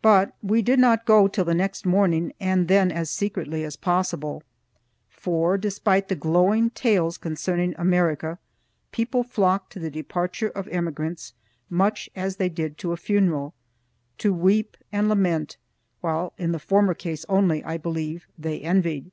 But 0.00 0.32
we 0.44 0.62
did 0.62 0.78
not 0.78 1.04
go 1.06 1.26
till 1.26 1.44
the 1.44 1.56
next 1.56 1.84
morning, 1.84 2.32
and 2.38 2.68
then 2.68 2.92
as 2.92 3.10
secretly 3.10 3.64
as 3.64 3.74
possible. 3.74 4.44
For, 5.08 5.58
despite 5.58 6.06
the 6.06 6.14
glowing 6.14 6.70
tales 6.70 7.18
concerning 7.18 7.74
America, 7.76 8.38
people 8.92 9.24
flocked 9.24 9.72
to 9.72 9.80
the 9.80 9.90
departure 9.90 10.50
of 10.50 10.68
emigrants 10.68 11.32
much 11.68 12.08
as 12.14 12.36
they 12.36 12.48
did 12.48 12.78
to 12.78 12.92
a 12.92 12.96
funeral; 12.96 13.52
to 14.18 14.32
weep 14.32 14.76
and 14.92 15.08
lament 15.08 15.56
while 16.00 16.32
(in 16.38 16.52
the 16.52 16.60
former 16.60 16.94
case 16.94 17.26
only, 17.28 17.64
I 17.64 17.76
believe) 17.76 18.28
they 18.38 18.60
envied. 18.60 19.10